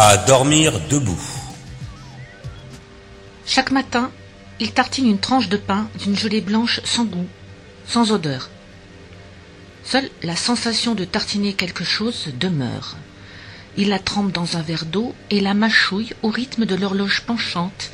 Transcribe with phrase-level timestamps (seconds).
[0.00, 1.20] À dormir debout.
[3.44, 4.12] Chaque matin,
[4.60, 7.26] il tartine une tranche de pain d'une gelée blanche sans goût,
[7.84, 8.48] sans odeur.
[9.82, 12.94] Seule la sensation de tartiner quelque chose demeure.
[13.76, 17.90] Il la trempe dans un verre d'eau et la mâchouille au rythme de l'horloge penchante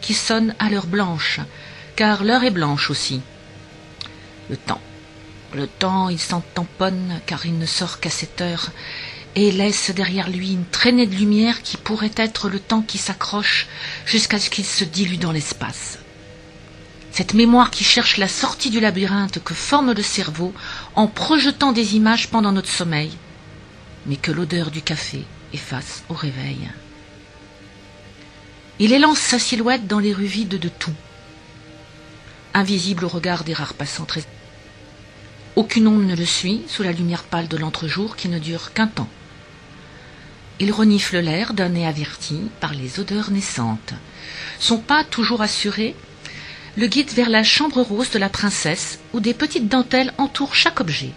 [0.00, 1.40] qui sonne à l'heure blanche,
[1.96, 3.20] car l'heure est blanche aussi.
[4.48, 4.80] Le temps.
[5.56, 8.70] Le temps, il s'en tamponne car il ne sort qu'à cette heure
[9.34, 13.66] et laisse derrière lui une traînée de lumière qui pourrait être le temps qui s'accroche
[14.06, 15.98] jusqu'à ce qu'il se dilue dans l'espace.
[17.12, 20.52] Cette mémoire qui cherche la sortie du labyrinthe que forme le cerveau
[20.94, 23.10] en projetant des images pendant notre sommeil,
[24.06, 26.70] mais que l'odeur du café efface au réveil.
[28.78, 30.94] Il élance sa silhouette dans les rues vides de tout,
[32.54, 34.22] invisible au regard des rares passants très...
[35.56, 38.86] Aucune ombre ne le suit sous la lumière pâle de l'entrejour qui ne dure qu'un
[38.86, 39.08] temps.
[40.60, 43.94] Il renifle l'air d'un nez averti par les odeurs naissantes.
[44.58, 45.94] Son pas toujours assuré
[46.76, 50.80] le guide vers la chambre rose de la princesse, où des petites dentelles entourent chaque
[50.80, 51.10] objet,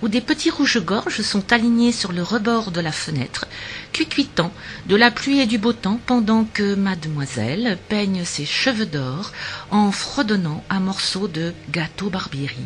[0.00, 3.46] où des petits rouges-gorges sont alignés sur le rebord de la fenêtre,
[3.92, 4.50] cuicuitant
[4.86, 9.32] de la pluie et du beau temps pendant que mademoiselle peigne ses cheveux d'or
[9.70, 12.64] en fredonnant un morceau de gâteau Barbieri.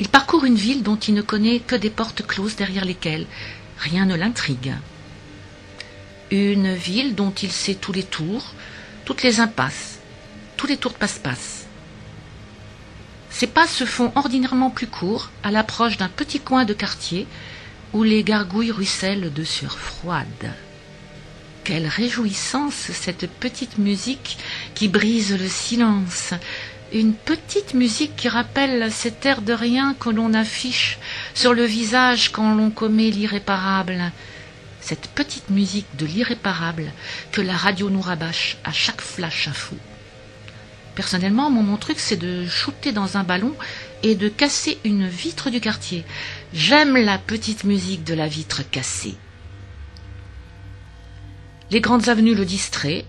[0.00, 3.26] Il parcourt une ville dont il ne connaît que des portes closes derrière lesquelles
[3.78, 4.74] rien ne l'intrigue.
[6.30, 8.54] Une ville dont il sait tous les tours,
[9.04, 9.98] toutes les impasses,
[10.56, 11.66] tous les tours de passe-passe.
[13.30, 17.26] Ses pas se font ordinairement plus courts à l'approche d'un petit coin de quartier
[17.92, 20.52] où les gargouilles ruissellent de sueur froide.
[21.62, 24.38] Quelle réjouissance cette petite musique
[24.74, 26.32] qui brise le silence,
[26.92, 30.98] une petite musique qui rappelle cet air de rien que l'on affiche
[31.36, 34.10] sur le visage quand l'on commet l'irréparable.
[34.80, 36.90] Cette petite musique de l'irréparable
[37.30, 39.76] que la radio nous rabâche à chaque flash info.
[40.94, 43.54] Personnellement, mon, mon truc, c'est de shooter dans un ballon
[44.02, 46.06] et de casser une vitre du quartier.
[46.54, 49.16] J'aime la petite musique de la vitre cassée.
[51.70, 53.04] Les grandes avenues le distraient,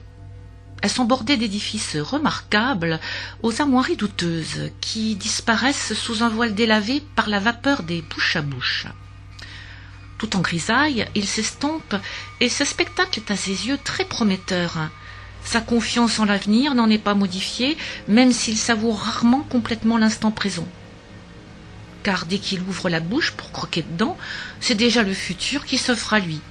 [0.81, 2.99] elles sont bordées d'édifices remarquables
[3.41, 8.41] aux armoiries douteuses qui disparaissent sous un voile délavé par la vapeur des bouches à
[8.41, 8.85] bouche.
[10.17, 11.95] Tout en grisaille, il s'estompe
[12.39, 14.89] et ce spectacle est à ses yeux très prometteur.
[15.43, 17.77] Sa confiance en l'avenir n'en est pas modifiée,
[18.07, 20.67] même s'il savoure rarement complètement l'instant présent.
[22.03, 24.17] Car dès qu'il ouvre la bouche pour croquer dedans,
[24.59, 26.41] c'est déjà le futur qui s'offre à lui.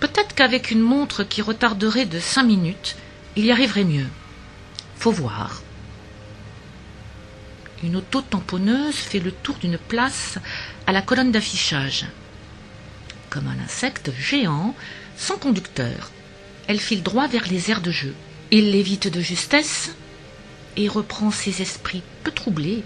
[0.00, 2.96] Peut-être qu'avec une montre qui retarderait de cinq minutes,
[3.36, 4.06] il y arriverait mieux.
[4.98, 5.62] Faut voir.
[7.82, 10.38] Une auto tamponneuse fait le tour d'une place
[10.86, 12.06] à la colonne d'affichage.
[13.28, 14.74] Comme un insecte géant,
[15.18, 16.10] sans conducteur,
[16.66, 18.14] elle file droit vers les aires de jeu.
[18.50, 19.94] Il l'évite de justesse
[20.76, 22.82] et reprend ses esprits peu troublés,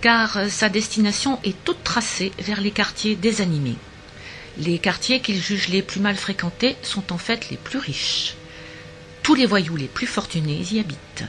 [0.00, 3.76] car sa destination est toute tracée vers les quartiers désanimés.
[4.58, 8.34] Les quartiers qu'il juge les plus mal fréquentés sont en fait les plus riches.
[9.30, 11.22] Tous les voyous les plus fortunés y habitent.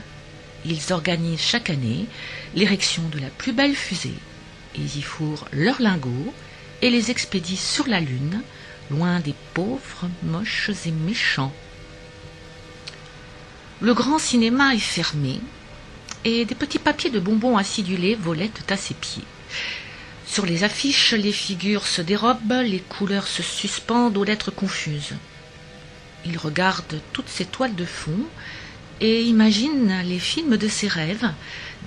[0.64, 2.06] Ils organisent chaque année
[2.52, 4.16] l'érection de la plus belle fusée.
[4.74, 6.34] Ils y fourrent leurs lingots
[6.80, 8.42] et les expédient sur la Lune,
[8.90, 11.52] loin des pauvres, moches et méchants.
[13.80, 15.38] Le grand cinéma est fermé
[16.24, 19.22] et des petits papiers de bonbons acidulés volettent à ses pieds.
[20.26, 25.14] Sur les affiches, les figures se dérobent, les couleurs se suspendent aux lettres confuses.
[26.24, 28.26] Il regarde toutes ces toiles de fond
[29.00, 31.28] et imagine les films de ses rêves,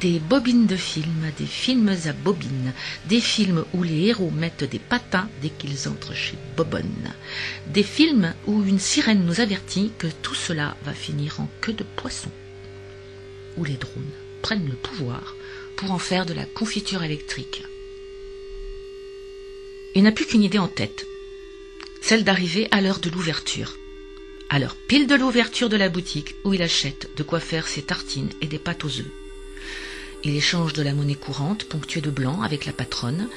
[0.02, 2.74] des bobines de films, des films à bobines,
[3.08, 7.14] des films où les héros mettent des patins dès qu'ils entrent chez Bobonne,
[7.68, 11.86] des films où une sirène nous avertit que tout cela va finir en queue de
[11.96, 12.30] poisson,
[13.56, 14.04] où les drones
[14.42, 15.36] prennent le pouvoir
[15.78, 17.64] pour en faire de la confiture électrique.
[19.96, 21.06] Il n'a plus qu'une idée en tête,
[22.02, 23.78] celle d'arriver à l'heure de l'ouverture.
[24.52, 28.30] L'heure pile de l'ouverture de la boutique où il achète de quoi faire ses tartines
[28.40, 29.12] et des pâtes aux œufs.
[30.24, 33.28] Il échange de la monnaie courante ponctuée de blanc avec la patronne,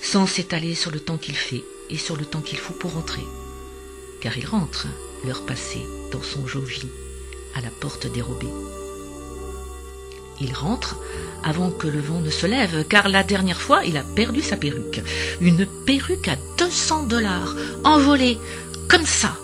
[0.00, 3.22] sans s'étaler sur le temps qu'il fait et sur le temps qu'il faut pour rentrer.
[4.22, 4.86] Car il rentre,
[5.26, 6.86] l'heure passée, dans son jovi,
[7.54, 8.48] à la porte dérobée.
[10.40, 10.96] Il rentre
[11.44, 14.56] avant que le vent ne se lève, car la dernière fois, il a perdu sa
[14.56, 15.02] perruque.
[15.42, 17.54] Une perruque à 200 dollars,
[17.84, 18.38] envolée,
[18.88, 19.36] comme ça,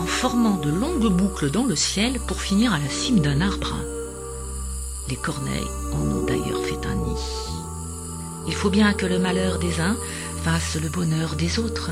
[0.00, 3.74] en formant de longues boucles dans le ciel pour finir à la cime d'un arbre.
[5.10, 7.20] Les corneilles en ont d'ailleurs fait un nid.
[8.46, 9.96] Il faut bien que le malheur des uns
[10.42, 11.90] fasse le bonheur des autres.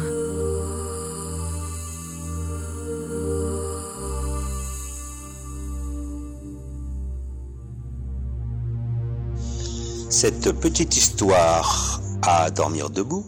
[10.09, 13.27] Cette petite histoire à dormir debout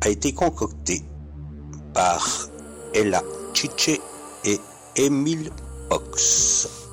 [0.00, 1.02] a été concoctée
[1.92, 2.49] par
[2.94, 3.22] Ella
[3.54, 4.00] Chiche
[4.44, 4.60] et
[4.96, 5.50] Emile
[5.88, 6.89] Box.